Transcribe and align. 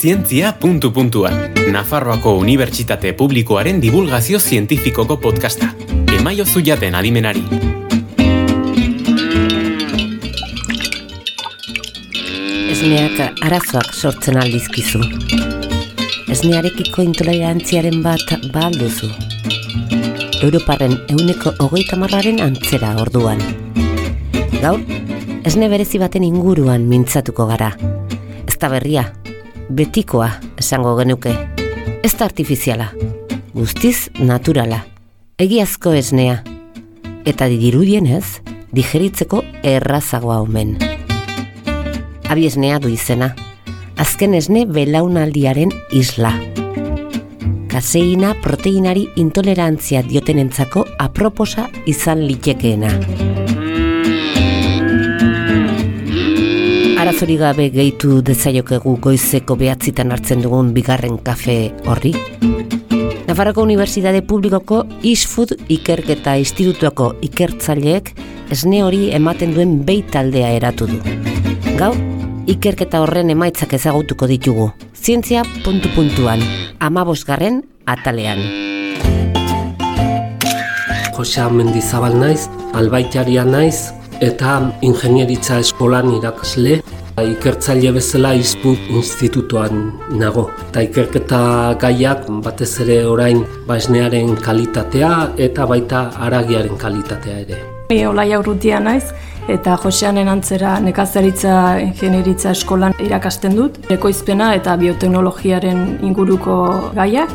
zientzia 0.00 0.56
puntu 0.56 0.92
puntuan. 0.92 1.52
Nafarroako 1.72 2.32
Unibertsitate 2.40 3.12
Publikoaren 3.12 3.82
divulgazio 3.82 4.38
zientifikoko 4.40 5.18
podcasta. 5.20 5.74
Emaio 6.16 6.46
zuiaten 6.46 6.94
adimenari. 6.94 7.42
Esneak 12.72 13.44
arazoak 13.44 13.92
sortzen 13.92 14.40
aldizkizu. 14.40 15.04
Esnearekiko 16.32 17.04
intolerantziaren 17.04 18.00
bat 18.00 18.24
balduzu. 18.56 19.12
Europarren 20.40 20.96
euneko 21.12 21.52
hogeita 21.60 22.00
marraren 22.00 22.40
antzera 22.40 22.96
orduan. 23.04 23.44
Gaur, 24.62 24.80
esne 25.44 25.68
berezi 25.68 26.00
baten 26.00 26.24
inguruan 26.24 26.88
mintzatuko 26.88 27.52
gara. 27.52 27.74
Ez 28.48 28.56
da 28.56 28.72
berria, 28.72 29.10
betikoa 29.70 30.30
esango 30.58 30.96
genuke. 30.98 31.32
Ez 32.02 32.12
da 32.18 32.26
artifiziala, 32.26 32.90
guztiz 33.54 34.10
naturala, 34.18 34.82
egiazko 35.38 35.92
esnea. 35.94 36.40
Eta 37.28 37.46
dirudienez, 37.50 38.40
digeritzeko 38.74 39.42
errazagoa 39.62 40.40
omen. 40.42 40.76
Abi 42.30 42.46
esnea 42.46 42.78
du 42.82 42.90
izena, 42.90 43.34
azken 44.00 44.34
esne 44.34 44.64
belaunaldiaren 44.66 45.74
isla. 45.92 46.34
Kaseina 47.70 48.34
proteinari 48.42 49.06
intolerantzia 49.22 50.02
diotenentzako 50.02 50.86
aproposa 50.98 51.68
izan 51.86 52.26
litekeena. 52.26 52.90
Arazori 57.10 57.34
gabe 57.40 57.64
gehitu 57.74 58.20
dezaiokegu 58.22 58.92
goizeko 59.02 59.56
behatzitan 59.58 60.12
hartzen 60.14 60.44
dugun 60.44 60.68
bigarren 60.76 61.16
kafe 61.26 61.72
horri. 61.90 62.12
Nafarroko 63.26 63.64
Unibertsitate 63.66 64.20
Publikoko 64.22 64.84
Isfood 65.10 65.56
Ikerketa 65.74 66.36
Institutuako 66.38 67.08
ikertzaileek 67.26 68.12
esne 68.54 68.84
hori 68.86 69.02
ematen 69.18 69.56
duen 69.58 69.74
behi 69.88 70.04
taldea 70.06 70.54
eratu 70.60 70.86
du. 70.92 71.02
Gaur, 71.82 71.98
ikerketa 72.46 73.02
horren 73.02 73.34
emaitzak 73.34 73.74
ezagutuko 73.74 74.30
ditugu. 74.30 74.70
Zientzia 74.94 75.42
puntu 75.64 75.90
puntuan, 75.96 76.46
amabosgarren 76.78 77.64
atalean. 77.90 78.46
Josea 81.18 81.50
Mendizabal 81.50 82.20
naiz, 82.22 82.44
albaitaria 82.70 83.42
naiz, 83.42 83.88
eta 84.20 84.60
ingenieritza 84.82 85.58
eskolan 85.64 86.12
irakasle, 86.18 86.80
ikertzaile 87.20 87.92
bezala 87.92 88.32
izput 88.38 88.90
institutuan 88.96 89.90
nago. 90.16 90.48
Eta 90.68 90.84
ikerketa 90.86 91.40
gaiak 91.80 92.28
batez 92.44 92.72
ere 92.84 93.00
orain 93.06 93.42
baisnearen 93.68 94.36
kalitatea 94.40 95.10
eta 95.48 95.66
baita 95.66 96.06
aragiaren 96.28 96.78
kalitatea 96.78 97.42
ere. 97.44 97.60
Ni 97.90 98.06
Olaia 98.06 98.38
Urrutia 98.38 98.80
naiz 98.80 99.04
eta 99.50 99.76
Joseanen 99.82 100.28
antzera 100.30 100.78
nekazaritza 100.80 101.54
ingenieritza 101.82 102.52
eskolan 102.54 102.94
irakasten 103.02 103.56
dut, 103.58 103.80
ekoizpena 103.90 104.54
eta 104.54 104.76
bioteknologiaren 104.80 105.98
inguruko 106.06 106.56
gaiak 106.94 107.32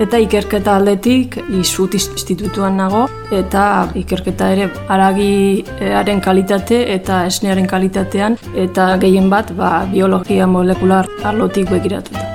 eta 0.00 0.18
ikerketa 0.22 0.76
aldetik 0.76 1.36
isut 1.60 1.94
institutuan 1.94 2.76
nago 2.80 3.04
eta 3.32 3.88
ikerketa 3.98 4.50
ere 4.54 4.68
aragiaren 4.88 6.20
kalitate 6.24 6.82
eta 6.94 7.24
esnearen 7.28 7.66
kalitatean 7.68 8.38
eta 8.56 8.96
gehien 9.02 9.28
bat 9.30 9.52
ba, 9.56 9.86
biologia 9.92 10.46
molekular 10.46 11.08
arlotik 11.24 11.70
begiratuta. 11.70 12.28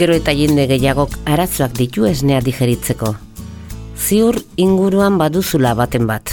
Gero 0.00 0.14
eta 0.16 0.32
jende 0.32 0.64
gehiagok 0.64 1.18
arazoak 1.28 1.74
ditu 1.76 2.06
esnea 2.08 2.40
digeritzeko. 2.40 3.14
Ziur 4.00 4.38
inguruan 4.56 5.18
baduzula 5.20 5.74
baten 5.76 6.06
bat. 6.08 6.32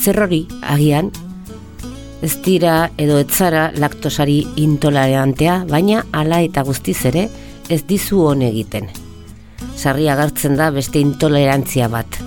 Zer 0.00 0.18
agian, 0.26 1.12
ez 2.22 2.36
dira 2.44 2.90
edo 3.00 3.18
etzara 3.20 3.70
laktosari 3.80 4.40
intolerantea, 4.60 5.64
baina 5.68 6.02
hala 6.12 6.40
eta 6.44 6.62
guztiz 6.66 6.98
ere 7.08 7.28
ez 7.70 7.82
dizu 7.88 8.20
hon 8.26 8.42
egiten. 8.44 8.90
Sarri 9.76 10.08
agartzen 10.12 10.56
da 10.58 10.68
beste 10.74 11.00
intolerantzia 11.00 11.88
bat, 11.88 12.18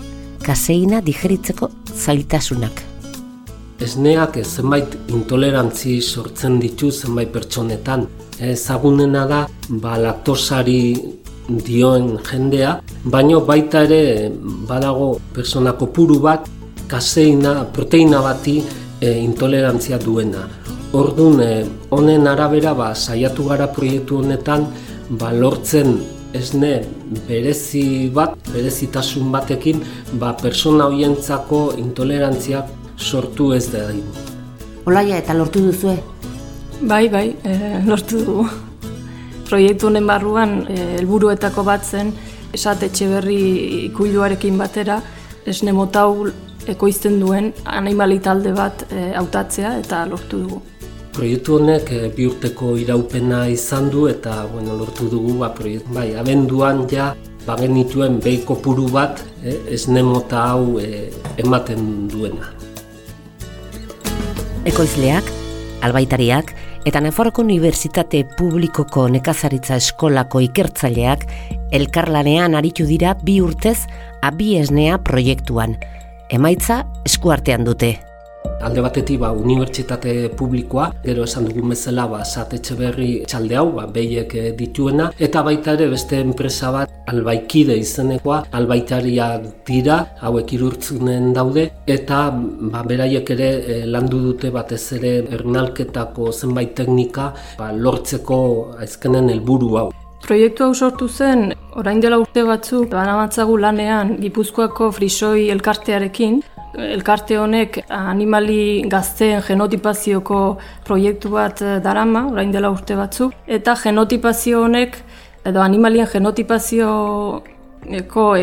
kaseina 0.41 1.01
digeritzeko 1.05 1.69
zailtasunak. 1.93 2.81
Esneak 3.83 4.39
zenbait 4.43 4.95
intolerantzi 5.11 5.99
sortzen 6.01 6.59
ditu 6.61 6.91
zenbait 6.91 7.29
pertsonetan. 7.33 8.07
Ezagunena 8.39 9.25
da 9.29 9.41
ba, 9.69 9.97
laktosari 9.99 10.95
dioen 11.67 12.15
jendea, 12.23 12.77
baino 13.03 13.41
baita 13.45 13.83
ere 13.85 14.31
badago 14.69 15.17
persona 15.35 15.73
kopuru 15.77 16.19
bat 16.23 16.47
kaseina, 16.87 17.63
proteina 17.75 18.21
bati 18.23 18.61
e, 19.03 19.12
intolerantzia 19.19 20.00
duena. 20.00 20.47
Ordun 20.96 21.41
e, 21.44 21.52
honen 21.91 22.28
arabera 22.30 22.74
ba, 22.78 22.94
saiatu 22.96 23.50
gara 23.50 23.68
proiektu 23.75 24.22
honetan 24.22 24.68
ba, 25.19 25.34
lortzen 25.34 25.97
esne 26.34 26.74
berezi 27.28 28.09
bat, 28.14 28.38
berezitasun 28.53 29.31
batekin, 29.34 29.84
ba, 30.22 30.34
persona 30.40 30.88
hoientzako 30.90 31.64
intolerantziak 31.81 32.69
sortu 32.97 33.52
ez 33.58 33.66
da. 33.74 33.90
Olaia 34.88 35.20
eta 35.20 35.35
lortu 35.35 35.66
duzue? 35.68 35.97
Bai, 36.81 37.08
bai, 37.09 37.28
e, 37.44 37.58
lortu 37.88 38.24
dugu. 38.24 38.47
Proiektu 39.50 39.90
honen 39.90 40.08
barruan 40.08 40.62
e, 40.72 40.80
helburuetako 41.00 41.66
bat 41.68 41.84
zen 41.84 42.14
esatetxe 42.53 43.09
berri 43.09 43.41
ikuiluarekin 43.90 44.58
batera 44.58 45.02
esne 45.50 45.74
motau 45.75 46.30
ekoizten 46.68 47.19
duen 47.19 47.51
animali 47.66 48.19
talde 48.19 48.53
bat 48.56 48.85
hautatzea 48.91 49.78
eta 49.81 50.06
lortu 50.09 50.44
dugu. 50.46 50.62
Proiektu 51.13 51.59
honek 51.59 51.91
e, 51.94 52.07
bi 52.16 52.25
urteko 52.25 52.72
iraupena 52.81 53.44
izan 53.51 53.91
du 53.94 54.07
eta 54.09 54.47
bueno, 54.50 54.73
lortu 54.79 55.06
dugu 55.12 55.35
ba, 55.44 55.52
proiektu, 55.53 55.94
bai, 55.94 56.07
abenduan 56.18 56.88
ja 56.90 57.12
bagenituen 57.46 58.18
behi 58.23 58.41
kopuru 58.47 58.88
bat 58.90 59.22
e, 59.44 59.59
esne 59.78 60.02
mota 60.07 60.41
hau 60.53 60.79
ematen 61.38 62.07
duena. 62.09 62.50
Ekoizleak, 64.66 65.29
albaitariak 65.85 66.53
eta 66.88 67.00
Nafarroko 67.03 67.44
Unibertsitate 67.44 68.23
Publikoko 68.38 69.06
Nekazaritza 69.12 69.78
Eskolako 69.79 70.41
ikertzaileak 70.47 71.28
elkarlanean 71.75 72.56
aritu 72.57 72.88
dira 72.90 73.13
bi 73.22 73.38
urtez 73.44 73.84
abi 74.23 74.56
esnea 74.59 74.97
proiektuan. 75.03 75.78
Emaitza 76.33 76.79
eskuartean 77.05 77.61
dute. 77.67 77.91
Alde 78.66 78.81
batetik 78.81 79.19
ba, 79.21 79.29
unibertsitate 79.38 80.31
publikoa, 80.39 80.88
gero 81.03 81.27
esan 81.27 81.45
dugun 81.45 81.73
bezala 81.75 82.07
ba, 82.09 82.23
satetxe 82.25 82.77
berri 82.79 83.09
txalde 83.29 83.59
hau, 83.59 83.67
ba, 83.75 83.85
behiek 83.97 84.33
dituena, 84.57 85.11
eta 85.27 85.43
baita 85.45 85.75
ere 85.77 85.91
beste 85.91 86.17
enpresa 86.23 86.72
bat 86.73 87.11
albaikide 87.13 87.77
izenekoa, 87.77 88.39
albaitaria 88.57 89.27
dira, 89.67 89.99
hauek 90.25 90.55
irurtzunen 90.57 91.33
daude, 91.38 91.67
eta 91.85 92.23
ba, 92.33 92.81
beraiek 92.88 93.33
ere 93.38 93.49
e, 93.53 93.81
landu 93.85 94.23
dute 94.31 94.49
batez 94.55 94.85
ere 94.97 95.19
ernalketako 95.38 96.31
zenbait 96.33 96.73
teknika 96.81 97.29
ba, 97.59 97.69
lortzeko 97.77 98.39
aizkenen 98.79 99.29
helburu 99.35 99.78
hau. 99.84 99.91
Proiektu 100.23 100.64
hau 100.64 100.73
sortu 100.73 101.09
zen, 101.11 101.49
orain 101.75 101.99
dela 101.99 102.16
urte 102.22 102.46
batzuk, 102.47 102.85
banamatzagu 102.93 103.58
lanean 103.59 104.14
Gipuzkoako 104.22 104.87
frisoi 104.96 105.49
elkartearekin, 105.52 106.37
elkarte 106.96 107.35
honek 107.41 107.81
animali 107.91 108.87
gazteen 108.87 109.41
genotipazioko 109.43 110.40
proiektu 110.87 111.29
bat 111.35 111.59
darama, 111.84 112.23
orain 112.31 112.55
dela 112.55 112.72
urte 112.72 112.96
batzuk, 112.96 113.34
eta 113.47 113.75
genotipazio 113.84 114.64
honek, 114.64 114.96
edo 115.43 115.59
animalien 115.59 116.08
genotipazioko 116.08 117.43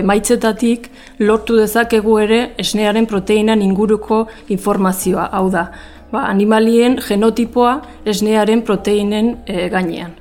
emaitzetatik 0.02 0.90
lortu 1.24 1.56
dezakegu 1.62 2.18
ere 2.28 2.40
esnearen 2.60 3.08
proteinan 3.08 3.64
inguruko 3.64 4.26
informazioa, 4.52 5.30
hau 5.32 5.48
da, 5.48 5.70
ba, 6.12 6.28
animalien 6.28 7.00
genotipoa 7.08 7.80
esnearen 8.04 8.60
proteinen 8.68 9.38
e, 9.46 9.70
gainean. 9.72 10.19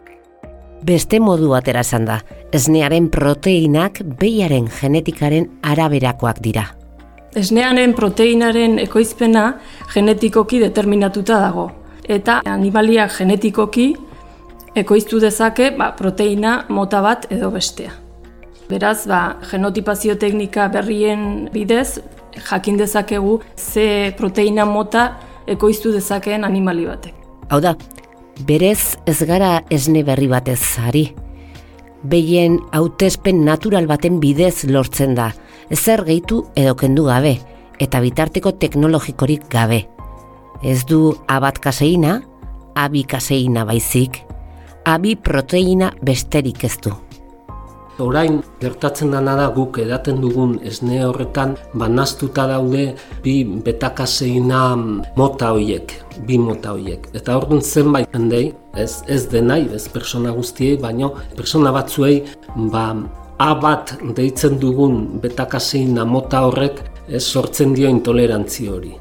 Beste 0.84 1.20
modu 1.20 1.54
atera 1.56 1.82
da, 2.06 2.20
esnearen 2.52 3.10
proteinak 3.10 4.02
behiaren 4.20 4.70
genetikaren 4.82 5.50
araberakoak 5.62 6.40
dira. 6.42 6.66
Esnearen 7.36 7.94
proteinaren 7.94 8.80
ekoizpena 8.80 9.60
genetikoki 9.94 10.60
determinatuta 10.60 11.40
dago. 11.40 11.72
Eta 12.08 12.42
animalia 12.46 13.08
genetikoki 13.08 13.96
ekoiztu 14.76 15.20
dezake 15.20 15.72
ba, 15.78 15.92
proteina 15.98 16.66
mota 16.70 17.02
bat 17.02 17.28
edo 17.30 17.52
bestea. 17.52 17.92
Beraz, 18.70 19.06
ba, 19.08 19.36
genotipazio 19.52 20.16
teknika 20.16 20.68
berrien 20.70 21.50
bidez, 21.54 22.00
jakin 22.50 22.78
dezakegu 22.78 23.40
ze 23.58 24.14
proteina 24.18 24.66
mota 24.66 25.20
ekoiztu 25.48 25.92
dezakeen 25.92 26.44
animali 26.44 26.86
batek. 26.86 27.16
Hau 27.50 27.60
da, 27.62 27.76
berez 28.46 28.98
ez 29.06 29.20
gara 29.28 29.64
esne 29.70 30.04
berri 30.04 30.28
batez 30.32 30.62
ari. 30.80 31.10
Behien 32.04 32.60
hautespen 32.72 33.44
natural 33.44 33.88
baten 33.88 34.20
bidez 34.24 34.64
lortzen 34.70 35.16
da, 35.16 35.34
ezer 35.70 36.06
gehitu 36.08 36.46
edo 36.56 36.76
kendu 36.80 37.10
gabe, 37.10 37.36
eta 37.80 38.00
bitarteko 38.00 38.56
teknologikorik 38.62 39.50
gabe. 39.52 39.86
Ez 40.64 40.86
du 40.88 41.16
abat 41.28 41.60
kaseina, 41.60 42.22
abi 42.76 43.04
kaseina 43.04 43.66
baizik, 43.68 44.24
abi 44.86 45.16
proteina 45.16 45.94
besterik 46.02 46.64
ez 46.64 46.78
du. 46.84 46.96
Orain 48.00 48.38
gertatzen 48.62 49.12
dana 49.12 49.34
da 49.36 49.50
guk 49.52 49.78
edaten 49.84 50.22
dugun 50.24 50.54
esne 50.64 51.02
horretan 51.04 51.58
banaztuta 51.82 52.46
daude 52.48 52.94
bi 53.24 53.34
betakaseina 53.66 54.62
mota 55.20 55.50
hoiek, 55.56 55.92
bi 56.28 56.38
mota 56.40 56.78
hoiek. 56.78 57.10
Eta 57.14 57.36
orduan 57.36 57.60
zenbait 57.62 58.08
jendei, 58.16 58.54
ez 58.80 59.02
ez 59.08 59.26
denai, 59.32 59.66
ez 59.76 59.90
persona 59.92 60.32
guztiei, 60.32 60.78
baino 60.80 61.14
persona 61.36 61.76
batzuei 61.76 62.24
ba 62.72 62.94
A 63.40 63.54
bat 63.56 63.94
deitzen 64.16 64.58
dugun 64.60 65.22
betakaseina 65.24 66.04
mota 66.04 66.42
horrek 66.44 66.82
ez 67.08 67.22
sortzen 67.24 67.72
dio 67.74 67.88
intolerantzi 67.88 68.68
hori. 68.68 68.92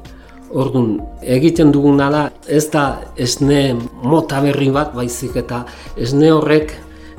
Orduan, 0.55 0.93
egiten 1.21 1.73
duguna 1.75 2.07
da, 2.09 2.21
ez 2.47 2.69
da 2.71 2.85
esne 3.17 3.75
mota 4.03 4.39
berri 4.41 4.69
bat, 4.71 4.95
baizik 4.95 5.35
eta 5.43 5.65
esne 5.97 6.31
horrek 6.31 6.71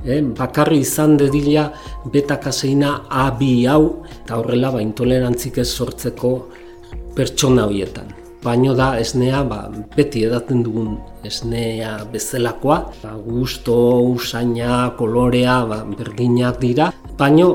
eh, 0.05 0.23
bakarri 0.23 0.81
izan 0.81 1.17
dedila 1.20 1.70
beta-kaseina 2.12 3.06
A2 3.11 3.50
hau 3.69 3.85
eta 4.23 4.38
horrela 4.38 4.73
ba, 4.75 4.81
intolerantzik 4.82 5.58
ez 5.58 5.69
sortzeko 5.69 6.32
pertsona 7.17 7.67
horietan. 7.67 8.14
Baino 8.41 8.73
da 8.73 8.94
esnea 8.99 9.43
ba, 9.44 9.67
beti 9.97 10.25
edaten 10.25 10.62
dugun 10.64 10.94
esnea 11.25 11.99
bezalakoa, 12.12 12.79
ba, 13.02 13.12
gusto, 13.20 13.75
usaina, 14.14 14.94
kolorea, 14.97 15.61
ba, 15.69 15.82
berdinak 15.85 16.61
dira, 16.61 16.88
baino 17.19 17.50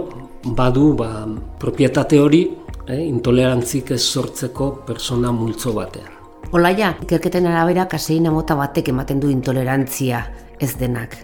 badu 0.46 0.94
ba, 0.94 1.26
propietate 1.60 2.20
hori 2.22 2.44
eh, 2.88 3.02
intolerantzik 3.08 3.96
ez 3.98 4.04
sortzeko 4.04 4.72
persona 4.86 5.32
multzo 5.34 5.74
batean. 5.74 6.14
Olaia, 6.54 6.94
ikerketen 7.02 7.50
arabera 7.50 7.88
kaseina 7.90 8.32
mota 8.32 8.56
batek 8.56 8.94
ematen 8.94 9.20
du 9.20 9.34
intolerantzia 9.34 10.22
ez 10.62 10.76
denak. 10.78 11.18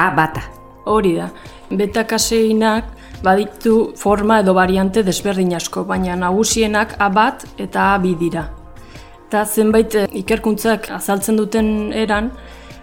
A 0.00 0.10
bata. 0.16 0.61
Hori 0.84 1.14
da, 1.16 1.28
beta-kaseinak 1.70 2.84
baditu 3.22 3.92
forma 3.96 4.40
edo 4.42 4.54
variante 4.54 5.02
desberdin 5.06 5.54
asko, 5.54 5.84
baina 5.84 6.16
nagusienak 6.16 6.96
A 6.98 7.08
bat 7.08 7.44
eta 7.58 7.92
A 7.94 7.98
bi 7.98 8.14
dira. 8.18 8.48
Eta 9.28 9.44
zenbait 9.46 9.94
eh, 9.94 10.08
ikerkuntzak 10.22 10.90
azaltzen 10.90 11.36
duten 11.36 11.92
eran, 11.92 12.32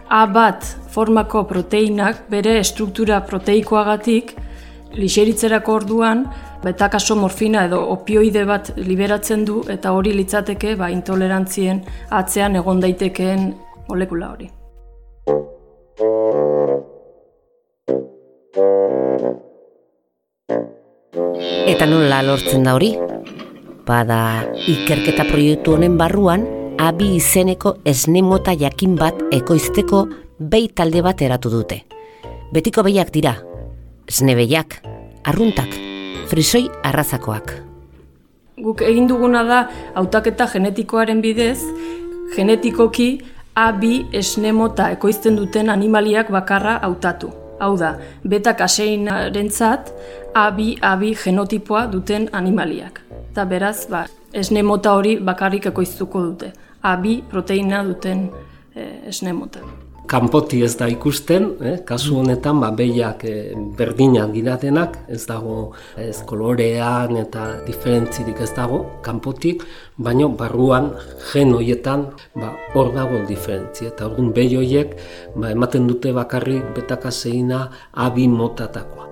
A 0.10 0.26
bat 0.26 0.66
formako 0.90 1.44
proteinak 1.46 2.24
bere 2.32 2.58
estruktura 2.60 3.20
proteikoagatik 3.22 4.34
lixeritzerako 4.98 5.76
orduan 5.82 6.24
betakaso 6.64 7.16
morfina 7.16 7.66
edo 7.70 7.80
opioide 7.94 8.46
bat 8.46 8.72
liberatzen 8.78 9.46
du 9.46 9.62
eta 9.70 9.94
hori 9.94 10.16
litzateke 10.18 10.76
ba, 10.76 10.90
intolerantzien 10.90 11.84
atzean 12.10 12.56
egon 12.56 12.82
daitekeen 12.82 13.52
molekula 13.88 14.32
hori. 14.34 14.50
Eta 21.10 21.88
nola 21.90 22.22
lortzen 22.22 22.68
da 22.68 22.76
hori? 22.78 22.92
Bada, 23.88 24.46
ikerketa 24.70 25.26
proiektu 25.26 25.74
honen 25.74 25.96
barruan, 25.98 26.44
abi 26.78 27.16
izeneko 27.18 27.80
esnemota 27.90 28.54
jakin 28.54 28.94
bat 29.00 29.18
ekoizteko 29.34 30.04
behi 30.38 30.70
talde 30.70 31.02
bat 31.02 31.24
eratu 31.26 31.50
dute. 31.50 31.80
Betiko 32.54 32.86
behiak 32.86 33.10
dira, 33.16 33.34
esne 34.06 34.38
behiak, 34.38 34.78
arruntak, 35.26 35.74
frisoi 36.30 36.68
arrazakoak. 36.86 37.56
Guk 38.62 38.86
egin 38.86 39.10
duguna 39.10 39.42
da 39.48 39.60
hautaketa 39.98 40.46
genetikoaren 40.54 41.26
bidez, 41.26 41.58
genetikoki 42.36 43.12
abi 43.58 44.06
esnemota 44.14 44.92
ekoizten 44.94 45.42
duten 45.42 45.74
animaliak 45.74 46.30
bakarra 46.30 46.78
hautatu. 46.86 47.34
Hau 47.60 47.74
da, 47.78 47.96
beta 48.24 48.54
kaseinaren 48.54 49.50
zat, 49.50 49.92
abi, 50.36 50.78
abi 50.82 51.14
genotipoa 51.16 51.88
duten 51.92 52.30
animaliak. 52.32 53.02
Eta 53.32 53.46
beraz, 53.46 53.84
ba, 53.92 54.06
esne 54.34 54.64
mota 54.64 54.96
hori 54.96 55.18
bakarrik 55.20 55.70
ekoiztuko 55.74 56.24
dute. 56.32 56.54
Abi 56.84 57.20
proteina 57.30 57.84
duten 57.84 58.30
eh, 58.76 59.10
esne 59.12 59.36
mota 59.36 59.66
kanpoti 60.10 60.64
ez 60.66 60.74
da 60.80 60.88
ikusten, 60.90 61.46
eh? 61.62 61.76
kasu 61.86 62.18
honetan 62.20 62.60
ba, 62.64 62.72
behiak 62.76 63.24
eh, 63.30 63.54
berdinak 63.78 64.32
diratenak, 64.34 64.98
ez 65.14 65.22
dago 65.30 65.74
ez 66.02 66.18
kolorean 66.26 67.18
eta 67.22 67.46
diferentzirik 67.68 68.42
ez 68.42 68.50
dago 68.58 68.82
kanpotik, 69.06 69.64
baino 69.98 70.32
barruan 70.40 70.92
gen 71.32 71.54
hoietan 71.54 72.08
ba, 72.36 72.56
hor 72.74 72.94
dago 72.96 73.22
diferentzi. 73.30 73.90
Eta 73.92 74.08
orduan 74.10 74.34
behi 74.34 74.58
hoiek 74.58 74.96
ba, 75.36 75.52
ematen 75.54 75.86
dute 75.90 76.14
bakarrik 76.16 76.74
betakaseina 76.78 77.68
abi 77.94 78.28
motatakoa. 78.32 79.06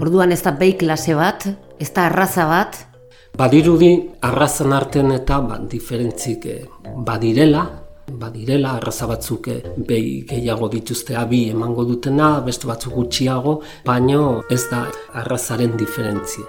Orduan 0.00 0.34
ez 0.34 0.42
da 0.46 0.54
behi 0.54 0.76
klase 0.78 1.16
bat, 1.18 1.48
ez 1.78 1.90
da 1.90 2.10
arraza 2.10 2.46
bat, 2.50 2.84
Badirudi 3.36 3.90
arrazan 4.24 4.72
artean 4.72 5.10
eta 5.12 5.42
ba, 5.44 5.58
diferentzik 5.60 6.46
eh, 6.48 6.62
badirela, 7.04 7.66
badirela, 8.12 8.76
arraza 8.76 9.06
batzuk 9.06 9.48
eh, 9.48 9.60
behi 9.88 10.22
gehiago 10.28 10.68
dituzte 10.68 11.16
abi 11.16 11.48
emango 11.50 11.84
dutena, 11.84 12.40
beste 12.46 12.68
batzuk 12.68 12.94
gutxiago, 12.94 13.60
baino 13.84 14.42
ez 14.50 14.62
da 14.70 14.86
arrazaren 15.14 15.76
diferentzie. 15.76 16.44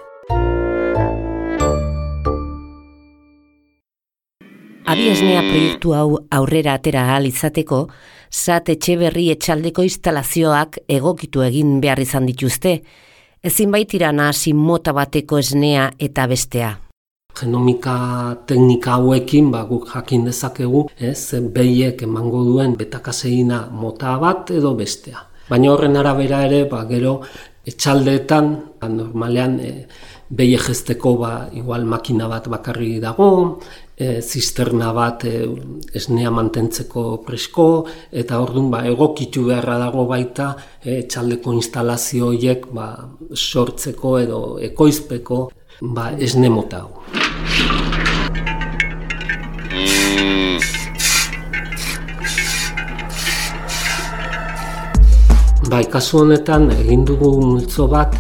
Abi 4.88 5.10
esnea 5.12 5.42
proiektu 5.44 5.94
hau 5.94 6.08
aurrera 6.32 6.78
atera 6.80 7.04
ahal 7.10 7.28
izateko, 7.28 7.88
zat 8.32 8.70
etxe 8.72 8.96
berri 8.96 9.28
etxaldeko 9.34 9.84
instalazioak 9.84 10.80
egokitu 10.88 11.44
egin 11.44 11.82
behar 11.84 12.00
izan 12.00 12.26
dituzte, 12.30 12.80
ezin 13.44 13.72
baitira 13.72 14.12
nahasi 14.16 14.54
mota 14.54 14.96
bateko 14.96 15.44
esnea 15.44 15.92
eta 16.00 16.28
bestea 16.28 16.76
genomika 17.40 17.98
teknika 18.48 18.98
hauekin 18.98 19.52
ba, 19.52 19.64
guk 19.70 19.88
jakin 19.94 20.26
dezakegu, 20.26 20.88
ez, 21.00 21.34
behiek 21.54 22.02
emango 22.04 22.44
duen 22.48 22.76
betakaseina 22.78 23.68
mota 23.72 24.18
bat 24.22 24.52
edo 24.52 24.74
bestea. 24.76 25.24
Baina 25.50 25.72
horren 25.72 25.96
arabera 25.96 26.44
ere, 26.46 26.66
ba, 26.70 26.84
gero, 26.90 27.22
etxaldeetan, 27.68 28.54
ba, 28.80 28.90
normalean, 28.92 29.60
e, 29.60 29.74
behi 30.30 30.56
egezteko 30.58 31.16
ba, 31.22 31.34
igual 31.56 31.86
makina 31.88 32.28
bat 32.28 32.48
bakarri 32.52 32.98
dago, 33.00 33.60
e, 33.96 34.22
zisterna 34.22 34.92
bat 34.94 35.24
e, 35.26 35.36
esnea 35.96 36.32
mantentzeko 36.32 37.06
presko, 37.28 37.68
eta 38.12 38.42
orduan 38.44 38.72
ba, 38.72 38.84
egokitu 38.92 39.48
beharra 39.48 39.78
dago 39.86 40.06
baita 40.10 40.54
e, 40.84 41.00
etxaldeko 41.04 41.56
instalazio 41.56 42.34
horiek 42.34 42.68
ba, 42.76 42.90
sortzeko 43.34 44.18
edo 44.20 44.42
ekoizpeko 44.72 45.46
ba, 45.82 46.12
esne 46.20 46.52
mota 46.52 46.84
hau. 46.84 47.17
Bai, 55.68 55.84
kasu 55.92 56.22
honetan 56.22 56.70
egin 56.72 57.02
dugu 57.06 57.28
multzo 57.42 57.90
bat 57.92 58.14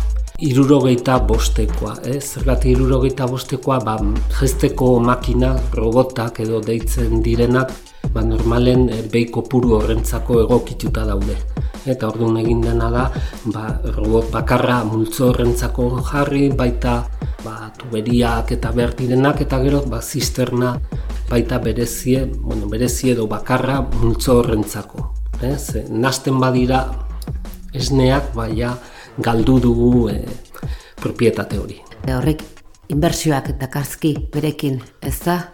irurogeita 0.44 1.16
bostekoa, 1.30 1.94
eh? 2.04 2.20
zergatik 2.20 2.74
irurogeita 2.76 3.26
bostekoa, 3.32 3.80
ba, 3.86 3.96
gesteko 4.40 4.98
makina, 5.00 5.54
robotak 5.74 6.42
edo 6.44 6.60
deitzen 6.62 7.24
direnak, 7.24 7.72
ba, 8.14 8.22
normalen 8.22 8.90
e, 8.92 9.00
beiko 9.14 9.46
puru 9.48 9.78
horrentzako 9.80 10.42
egokituta 10.44 11.08
daude. 11.08 11.40
Eta 11.88 12.10
orduan 12.12 12.38
egin 12.42 12.62
dena 12.66 12.90
da, 12.92 13.06
ba, 13.54 13.68
robot 13.96 14.32
bakarra 14.34 14.82
multzo 14.84 15.30
horrentzako 15.32 15.90
jarri, 16.10 16.50
baita 16.52 16.98
ba, 17.46 17.72
tuberiak 17.80 18.52
eta 18.52 18.74
behar 18.76 18.96
direnak, 19.00 19.42
eta 19.46 19.62
gero 19.64 19.84
ba, 19.88 20.02
zisterna 20.02 20.76
baita 21.30 21.60
berezie, 21.64 22.26
bueno, 22.26 22.68
berezie 22.68 23.14
edo 23.16 23.28
bakarra 23.28 23.82
multzo 24.02 24.40
horrentzako. 24.42 25.14
Eh? 25.38 25.56
nasten 25.94 26.40
badira 26.42 26.80
esneak 27.78 28.32
baia 28.34 28.72
galdu 29.22 29.60
dugu 29.62 30.08
e, 30.10 30.24
propietate 30.98 31.60
hori. 31.62 31.78
E 32.08 32.16
horrek 32.16 32.42
inbertsioak 32.90 33.52
eta 33.54 33.70
berekin, 34.34 34.82
ez 35.02 35.20
da? 35.26 35.54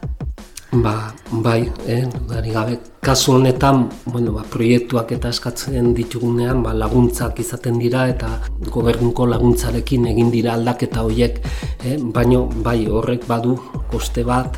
Ba, 0.74 1.14
bai, 1.30 1.70
eh, 1.86 2.10
gabe, 2.50 2.80
kasu 3.00 3.34
honetan, 3.34 3.92
bueno, 4.06 4.32
ba, 4.34 4.42
proiektuak 4.42 5.12
eta 5.14 5.30
eskatzen 5.30 5.94
ditugunean, 5.94 6.64
ba, 6.66 6.74
laguntzak 6.74 7.38
izaten 7.40 7.78
dira 7.78 8.08
eta 8.10 8.40
gobernuko 8.74 9.28
laguntzarekin 9.30 10.08
egin 10.10 10.32
dira 10.34 10.56
aldaketa 10.58 11.04
horiek, 11.06 11.38
eh, 11.86 12.00
baino, 12.02 12.48
bai, 12.66 12.88
horrek 12.90 13.28
badu 13.30 13.54
koste 13.92 14.24
bat, 14.26 14.58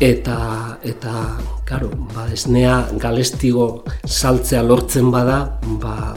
eta, 0.00 0.78
eta, 0.82 1.14
karo, 1.64 1.92
ba, 2.16 2.26
esnea 2.34 2.88
galestigo 2.98 3.84
saltzea 4.06 4.64
lortzen 4.66 5.12
bada, 5.14 5.60
ba, 5.78 6.16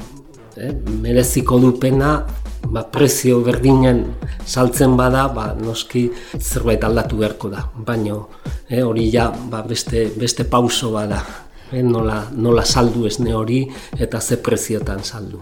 eh, 0.58 0.74
mereziko 0.74 1.60
dupena 1.60 2.26
ba, 2.72 2.86
prezio 2.88 3.42
berdinen 3.44 4.06
saltzen 4.48 4.96
bada, 4.98 5.28
ba, 5.36 5.52
noski 5.60 6.08
zerbait 6.40 6.84
aldatu 6.84 7.20
beharko 7.20 7.52
da. 7.52 7.66
Baino 7.76 8.28
eh, 8.70 8.82
hori 8.84 9.10
ja 9.12 9.30
ba, 9.32 9.62
beste, 9.68 10.08
beste 10.18 10.46
pauso 10.48 10.94
bada, 10.96 11.22
eh, 11.72 11.84
nola, 11.84 12.24
nola 12.32 12.66
saldu 12.66 13.06
esne 13.10 13.36
hori 13.36 13.66
eta 14.00 14.22
ze 14.22 14.40
preziotan 14.42 15.04
saldu. 15.04 15.42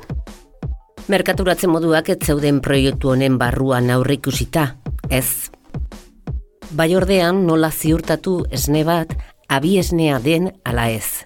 Merkaturatzen 1.10 1.72
moduak 1.74 2.10
ez 2.14 2.20
zeuden 2.26 2.60
proiektu 2.62 3.14
honen 3.14 3.38
barruan 3.38 3.90
aurre 3.90 4.20
ikusita, 4.20 4.76
ez. 5.10 5.50
Bai 6.70 6.94
ordean 6.96 7.46
nola 7.48 7.72
ziurtatu 7.72 8.44
esne 8.52 8.84
bat, 8.86 9.16
abi 9.50 9.80
esnea 9.82 10.20
den 10.22 10.52
ala 10.64 10.90
ez. 10.94 11.26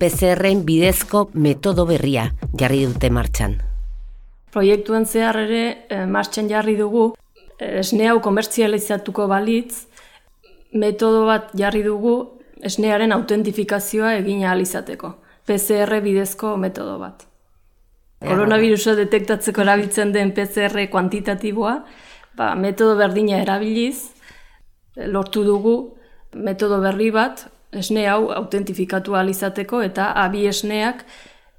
PCR-en 0.00 0.64
bidezko 0.66 1.28
metodo 1.34 1.86
berria 1.86 2.30
jarri 2.58 2.86
dute 2.88 3.10
martxan 3.12 3.60
proiektuen 4.52 5.06
zehar 5.06 5.38
ere 5.44 5.62
e, 5.88 6.04
martxan 6.06 6.48
jarri 6.50 6.76
dugu, 6.78 7.10
esne 7.60 8.08
hau 8.10 8.18
komertzializatuko 8.24 9.26
balitz, 9.30 9.86
metodo 10.72 11.24
bat 11.26 11.50
jarri 11.58 11.82
dugu 11.84 12.14
esnearen 12.64 13.12
autentifikazioa 13.12 14.14
egin 14.20 14.44
ahal 14.44 14.62
izateko. 14.62 15.14
PCR 15.46 16.00
bidezko 16.04 16.54
metodo 16.60 16.98
bat. 17.00 17.26
Koronavirusa 18.20 18.94
detektatzeko 18.98 19.62
erabiltzen 19.64 20.12
den 20.12 20.34
PCR 20.36 20.76
kuantitatiboa, 20.92 21.78
ba, 22.36 22.50
metodo 22.54 22.98
berdina 22.98 23.38
erabiliz, 23.40 24.10
lortu 25.08 25.44
dugu 25.46 25.76
metodo 26.36 26.82
berri 26.84 27.08
bat, 27.10 27.46
esne 27.72 28.04
hau 28.10 28.30
autentifikatu 28.34 29.16
izateko 29.30 29.80
eta 29.82 30.12
abi 30.12 30.46
esneak 30.46 31.04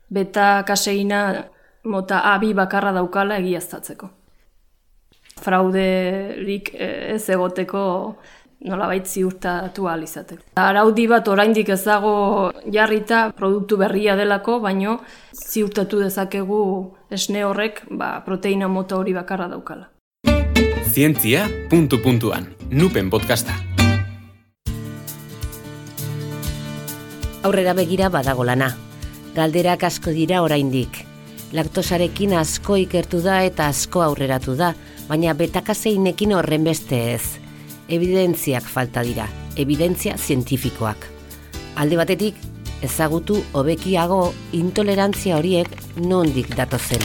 beta 0.09 0.63
kaseina 0.67 1.47
mota 1.83 2.21
abi 2.33 2.53
bakarra 2.53 2.91
daukala 2.91 3.37
egiaztatzeko. 3.41 4.09
Frauderik 5.41 6.73
eh, 6.75 7.15
ez 7.15 7.29
egoteko 7.29 7.81
nolabait 8.69 9.07
ziurtatu 9.07 9.87
ahal 9.87 10.03
izateko. 10.05 10.43
Araudi 10.61 11.07
bat 11.09 11.27
oraindik 11.27 11.71
ez 11.73 11.81
dago 11.85 12.51
jarrita 12.71 13.31
produktu 13.37 13.77
berria 13.77 14.15
delako, 14.15 14.59
baino 14.61 14.99
ziurtatu 15.33 16.03
dezakegu 16.03 16.61
esne 17.09 17.45
horrek 17.47 17.83
ba, 17.89 18.19
proteina 18.25 18.67
mota 18.67 18.99
hori 18.99 19.17
bakarra 19.17 19.49
daukala. 19.49 19.89
Zientzia 20.91 21.47
puntu 21.69 22.01
puntuan, 22.03 22.51
nupen 22.69 23.09
podcasta. 23.09 23.55
Aurrera 27.41 27.73
begira 27.73 28.09
badago 28.13 28.45
lana. 28.45 28.75
Galderak 29.33 29.87
asko 29.87 30.11
dira 30.13 30.43
oraindik 30.43 31.10
laktosarekin 31.53 32.33
asko 32.39 32.77
ikertu 32.79 33.21
da 33.23 33.41
eta 33.47 33.67
asko 33.71 34.01
aurreratu 34.05 34.55
da, 34.59 34.73
baina 35.09 35.33
betakaseinekin 35.37 36.35
horren 36.37 36.63
beste 36.67 36.99
ez. 37.13 37.23
Evidentziak 37.91 38.67
falta 38.67 39.03
dira, 39.03 39.27
evidentzia 39.59 40.15
zientifikoak. 40.17 41.07
Alde 41.81 41.97
batetik, 41.99 42.37
ezagutu 42.83 43.41
hobekiago 43.53 44.21
intolerantzia 44.57 45.37
horiek 45.37 45.71
nondik 45.99 46.55
datozen. 46.55 47.03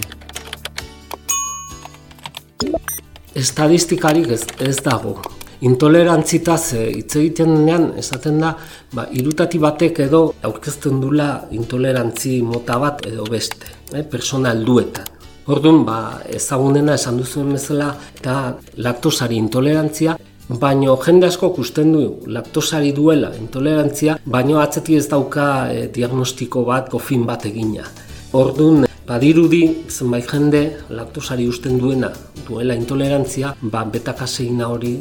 Estadistikarik 3.37 4.31
ez, 4.33 4.45
ez 4.65 4.79
dago, 4.81 5.19
intolerantzitaz 5.65 6.75
hitz 6.75 7.17
egiten 7.17 7.55
denean 7.55 7.91
esaten 7.99 8.41
da 8.43 8.53
ba, 8.93 9.07
irutati 9.13 9.59
batek 9.63 10.01
edo 10.07 10.23
aurkezten 10.45 11.01
dula 11.01 11.29
intolerantzi 11.57 12.41
mota 12.43 12.79
bat 12.79 13.05
edo 13.07 13.25
beste, 13.31 13.67
eh, 13.93 14.03
persona 14.03 14.53
helduetan. 14.53 15.13
Orduan, 15.47 15.85
ba, 15.87 15.99
ezagunena 16.27 16.97
esan 16.99 17.21
duzuen 17.21 17.53
bezala 17.55 17.93
eta 18.19 18.57
laktosari 18.83 19.37
intolerantzia, 19.39 20.17
baino 20.49 20.97
jende 21.05 21.29
asko 21.31 21.53
kusten 21.55 21.93
du 21.93 22.03
laktosari 22.27 22.93
duela 22.93 23.31
intolerantzia, 23.39 24.19
baino 24.25 24.59
atzeti 24.59 24.97
ez 24.97 25.07
dauka 25.09 25.47
eh, 25.73 25.87
diagnostiko 25.95 26.65
bat, 26.65 26.91
kofin 26.91 27.25
bat 27.27 27.47
egina. 27.47 27.87
Orduan, 28.33 28.85
Badirudi, 29.07 29.63
zenbait 29.87 30.27
jende, 30.27 30.81
laktosari 30.91 31.47
usten 31.47 31.79
duena 31.79 32.11
duela 32.49 32.75
intolerantzia, 32.75 33.53
ba, 33.63 33.85
betakaseina 33.87 34.67
hori 34.67 34.97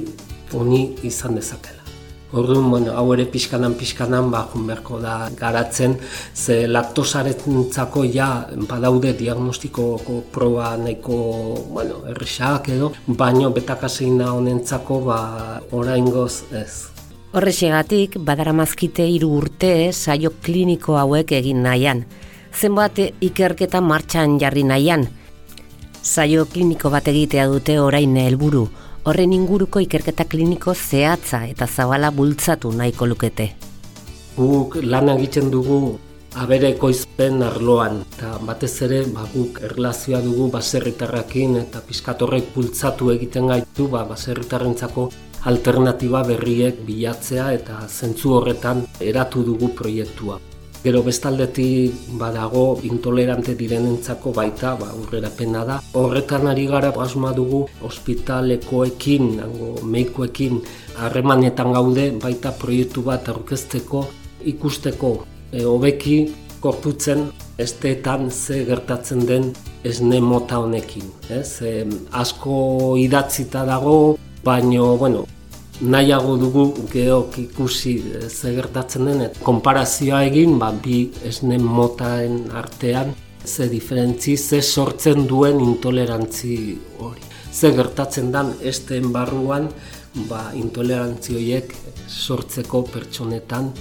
honi 0.56 0.96
izan 1.04 1.36
dezakela. 1.36 1.86
Orduan, 2.36 2.66
bueno, 2.70 2.92
hau 2.98 3.14
ere 3.14 3.24
pixkanan 3.32 3.78
pixkanan 3.80 4.32
ba 4.32 4.42
beharko 4.52 4.98
da 5.00 5.30
garatzen 5.40 5.96
ze 6.34 6.68
laktosarentzako 6.68 8.04
ja 8.12 8.48
badaude 8.68 9.14
diagnostikoko 9.14 10.24
proba 10.34 10.76
nahiko, 10.76 11.16
bueno, 11.72 12.02
errixak 12.10 12.70
edo, 12.70 12.92
baino 13.08 13.52
betakaseina 13.52 14.34
honentzako 14.34 15.00
ba 15.06 15.62
oraingoz 15.72 16.44
ez. 16.52 16.90
Horrexegatik 17.32 18.18
badaramazkite 18.20 19.06
hiru 19.08 19.30
urte 19.38 19.94
saio 19.94 20.32
kliniko 20.42 20.98
hauek 20.98 21.32
egin 21.32 21.64
nahian. 21.64 22.06
Zenbat 22.52 23.00
ikerketa 23.22 23.82
martxan 23.82 24.40
jarri 24.40 24.64
nahian. 24.64 25.08
Saio 26.02 26.46
kliniko 26.46 26.90
bat 26.90 27.08
egitea 27.08 27.48
dute 27.48 27.80
orain 27.80 28.18
helburu 28.18 28.68
horren 29.06 29.34
inguruko 29.38 29.82
ikerketa 29.86 30.26
kliniko 30.26 30.74
zehatza 30.74 31.44
eta 31.46 31.68
zabala 31.68 32.10
bultzatu 32.12 32.72
nahiko 32.74 33.06
lukete. 33.06 33.52
Guk 34.36 34.80
lan 34.82 35.12
egiten 35.14 35.52
dugu 35.54 35.78
abere 36.42 36.74
koizpen 36.80 37.44
arloan, 37.46 38.02
eta 38.16 38.34
batez 38.48 38.74
ere 38.88 39.04
ba, 39.14 39.28
guk 39.34 39.62
erlazioa 39.70 40.24
dugu 40.26 40.50
baserritarrakin 40.58 41.56
eta 41.62 41.84
piskatorrek 41.86 42.50
bultzatu 42.56 43.14
egiten 43.14 43.54
gaitu 43.54 43.88
ba, 43.94 44.04
baserritarrentzako 44.10 45.08
alternatiba 45.54 46.24
berriek 46.26 46.82
bilatzea 46.90 47.52
eta 47.62 47.86
zentzu 47.88 48.34
horretan 48.40 48.84
eratu 49.00 49.46
dugu 49.46 49.70
proiektua. 49.78 50.42
Gero 50.86 51.00
bestaldetik 51.02 52.12
badago 52.22 52.78
intolerante 52.86 53.56
direnentzako 53.58 54.30
baita 54.38 54.76
ba, 54.78 54.92
urrera 54.94 55.32
pena 55.34 55.64
da. 55.66 55.80
Horretan 55.98 56.46
ari 56.52 56.68
gara 56.70 56.92
asma 57.02 57.32
dugu 57.34 57.64
ospitalekoekin, 57.82 59.42
meikoekin 59.82 60.62
harremanetan 61.02 61.74
gaude 61.74 62.12
baita 62.22 62.54
proiektu 62.54 63.02
bat 63.02 63.26
aurkezteko 63.34 64.06
ikusteko 64.46 65.12
e, 65.52 65.64
hobeki 65.64 66.18
korputzen 66.62 67.32
esteetan 67.58 68.30
ze 68.30 68.62
gertatzen 68.70 69.26
den 69.26 69.54
esne 69.84 70.22
mota 70.22 70.62
honekin. 70.62 71.10
Ez? 71.34 71.62
E, 71.66 71.82
asko 72.12 72.94
idatzita 73.02 73.66
dago, 73.66 74.20
baino, 74.46 74.98
bueno, 75.02 75.26
nahiago 75.82 76.38
dugu 76.40 76.66
geok 76.92 77.38
ikusi 77.40 77.96
eh, 78.16 78.30
ze 78.30 78.54
gertatzen 78.56 79.06
den 79.06 79.22
eta 79.28 79.44
konparazioa 79.44 80.24
egin 80.30 80.60
ba, 80.60 80.72
bi 80.72 81.10
esne 81.28 81.58
motaen 81.60 82.46
artean 82.54 83.14
ze 83.46 83.70
diferentzi, 83.70 84.38
ze 84.38 84.62
sortzen 84.62 85.28
duen 85.28 85.60
intolerantzi 85.60 86.78
hori. 87.00 87.22
Ze 87.52 87.72
gertatzen 87.72 88.32
dan 88.32 88.54
esteen 88.62 89.12
barruan 89.12 89.70
ba, 90.30 90.52
intolerantzi 90.56 91.36
horiek 91.36 91.76
sortzeko 92.08 92.84
pertsonetan. 92.92 93.72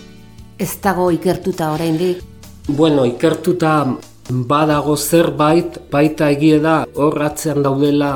Ez 0.58 0.76
dago 0.82 1.10
ikertuta 1.10 1.72
oraindik? 1.72 2.22
Bueno, 2.68 3.04
ikertuta 3.04 3.96
badago 4.30 4.96
zerbait, 4.96 5.78
baita 5.90 6.30
egie 6.30 6.60
da 6.60 6.84
hor 6.94 7.22
atzean 7.22 7.62
daudela 7.62 8.12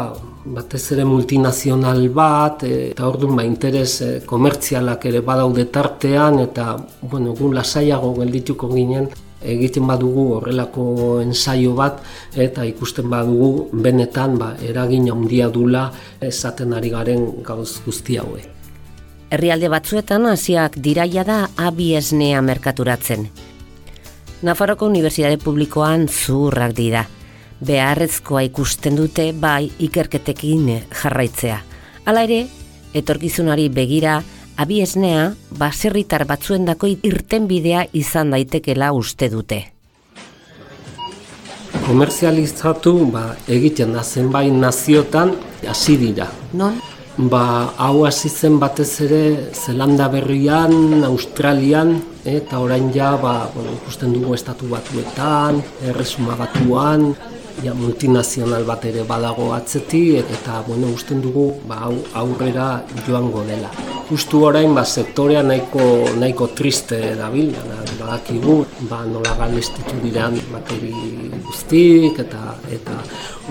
batez 0.55 0.93
ere 0.95 1.05
multinazional 1.05 2.09
bat, 2.15 2.65
e, 2.65 2.91
eta 2.91 3.07
orduan 3.09 3.37
ba, 3.39 3.45
interes 3.47 4.01
e, 4.03 4.11
komertzialak 4.27 5.07
ere 5.11 5.21
badaude 5.25 5.67
tartean, 5.73 6.39
eta 6.43 6.77
bueno, 7.03 7.35
gu 7.39 7.53
lasaiago 7.53 8.15
geldituko 8.19 8.71
ginen, 8.73 9.09
egiten 9.43 9.87
badugu 9.87 10.25
horrelako 10.39 10.87
ensaio 11.23 11.75
bat, 11.79 12.01
eta 12.35 12.65
ikusten 12.67 13.11
badugu 13.11 13.69
benetan 13.73 14.39
ba, 14.39 14.55
eragin 14.65 15.11
handia 15.13 15.49
dula 15.49 15.89
esaten 16.21 16.73
ari 16.75 16.91
garen 16.95 17.29
gauz 17.47 17.79
guzti 17.85 18.19
haue. 18.19 18.43
Herrialde 19.31 19.69
batzuetan 19.69 20.25
hasiak 20.27 20.79
diraia 20.81 21.25
da 21.25 21.43
abi 21.57 21.93
esnea 21.99 22.41
merkaturatzen. 22.43 23.29
Nafarroko 24.43 24.87
Unibertsitate 24.87 25.37
Publikoan 25.43 26.07
zurrak 26.09 26.73
dira 26.79 27.05
beharrezkoa 27.65 28.45
ikusten 28.49 28.97
dute 28.97 29.33
bai 29.33 29.71
ikerketekin 29.79 30.69
jarraitzea. 31.03 31.59
Hala 32.07 32.23
ere, 32.27 32.47
etorkizunari 32.95 33.69
begira 33.69 34.21
abiesnea 34.59 35.33
baserritar 35.59 36.25
batzuendako 36.27 36.91
irtenbidea 37.03 37.87
izan 37.93 38.31
daitekela 38.35 38.93
uste 38.93 39.29
dute. 39.31 39.65
Komerzializatu 41.87 42.95
ba, 43.13 43.25
egiten 43.49 43.95
da 43.97 44.03
zenbait 44.03 44.53
naziotan 44.53 45.35
hasi 45.69 45.97
dira. 46.01 46.29
Non? 46.53 46.79
Ba, 47.19 47.75
hau 47.83 48.05
hasi 48.07 48.29
zen 48.31 48.61
batez 48.63 49.01
ere 49.03 49.23
Zelanda 49.51 50.07
berrian, 50.09 51.03
Australian, 51.05 51.97
eta 52.23 52.61
orain 52.63 52.93
ja, 52.95 53.17
ba, 53.19 53.49
bueno, 53.55 53.73
ikusten 53.81 54.13
dugu 54.15 54.37
estatu 54.37 54.69
batuetan, 54.71 55.59
erresuma 55.91 56.37
batuan, 56.39 57.09
ja, 57.65 57.75
multinazional 57.75 58.65
bat 58.69 58.85
ere 58.89 59.05
badago 59.09 59.51
atzetik, 59.57 60.31
eta, 60.39 60.63
bueno, 60.67 60.93
usten 60.95 61.23
dugu, 61.25 61.51
ba, 61.69 61.89
aurrera 62.21 62.69
joango 63.07 63.45
dela. 63.49 63.71
Justu 64.09 64.43
orain, 64.49 64.75
ba, 64.75 64.85
sektorea 64.85 65.43
nahiko, 65.43 65.83
nahiko 66.21 66.49
triste 66.57 67.01
dabil, 67.19 67.53
badakigu, 67.99 68.63
ba, 68.91 69.03
nola 69.05 69.35
galestitu 69.41 70.01
diran 70.05 70.39
bateri 70.53 70.95
guztik, 71.45 72.23
eta, 72.25 72.57
eta, 72.73 72.99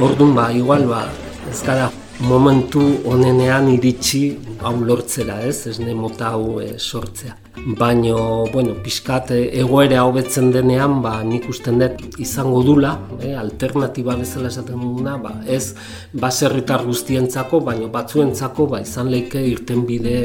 orduan, 0.01 0.35
ba, 0.37 0.49
igual, 0.55 0.87
ba, 0.89 1.05
ez 1.51 1.61
gara, 1.65 1.91
momentu 2.19 2.81
onenean 3.05 3.67
iritsi 3.69 4.37
hau 4.65 4.73
lortzera, 4.81 5.37
ez, 5.45 5.67
ez 5.69 5.77
ne 5.79 5.93
mota 5.93 6.31
hau 6.33 6.59
e, 6.61 6.77
sortzea. 6.79 7.35
Baino, 7.77 8.45
bueno, 8.53 8.73
pixkat 8.81 9.31
eh, 9.35 9.43
egoera 9.61 10.03
hobetzen 10.07 10.49
denean, 10.53 10.97
ba, 11.03 11.19
nik 11.25 11.45
usten 11.51 11.77
dut 11.81 12.17
izango 12.21 12.63
dula, 12.65 12.95
e, 13.21 13.35
alternatiba 13.37 14.15
bezala 14.17 14.49
esaten 14.49 14.81
duguna, 14.81 15.17
ba, 15.21 15.35
ez 15.45 15.75
baserritar 16.13 16.85
guztientzako, 16.87 17.61
baino 17.67 17.91
batzuentzako 17.93 18.69
ba, 18.73 18.81
izan 18.81 19.11
leike 19.13 19.43
irten 19.51 19.85
bide 19.85 20.17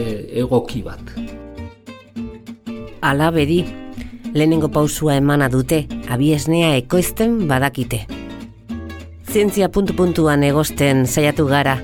egoki 0.45 0.83
bat. 0.87 1.15
Ala 3.03 3.31
bedi, 3.35 3.63
lehenengo 4.33 4.73
pausua 4.73 5.19
emana 5.21 5.51
dute, 5.53 5.85
abiesnea 6.09 6.77
ekoizten 6.79 7.43
badakite 7.51 8.07
zientzia 9.33 9.71
puntu-puntuan 9.73 10.43
egosten 10.45 11.07
saiatu 11.09 11.47
gara. 11.49 11.79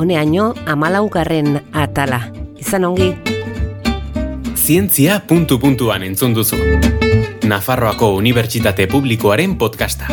Honeaino, 0.00 0.54
amalaugarren 0.66 1.60
atala. 1.76 2.20
Izan 2.56 2.86
ongi? 2.88 3.10
Zientzia 4.56 5.20
puntu-puntuan 5.28 6.06
entzun 6.08 6.32
duzu. 6.34 6.56
Nafarroako 7.44 8.14
Unibertsitate 8.16 8.88
Publikoaren 8.88 9.58
podcasta. 9.60 10.08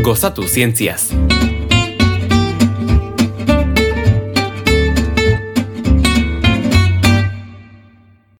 Gozatu 0.00 0.48
zientziaz. 0.48 1.12